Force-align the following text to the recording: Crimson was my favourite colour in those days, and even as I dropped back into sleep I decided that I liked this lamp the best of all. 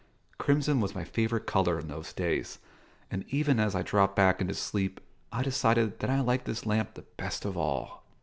Crimson 0.39 0.79
was 0.81 0.95
my 0.95 1.03
favourite 1.03 1.45
colour 1.45 1.79
in 1.79 1.87
those 1.87 2.11
days, 2.11 2.57
and 3.11 3.23
even 3.29 3.59
as 3.59 3.75
I 3.75 3.83
dropped 3.83 4.15
back 4.15 4.41
into 4.41 4.55
sleep 4.55 4.99
I 5.31 5.43
decided 5.43 5.99
that 5.99 6.09
I 6.09 6.21
liked 6.21 6.45
this 6.45 6.65
lamp 6.65 6.95
the 6.95 7.03
best 7.17 7.45
of 7.45 7.55
all. 7.55 8.03